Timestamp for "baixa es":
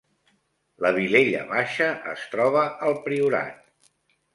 1.53-2.27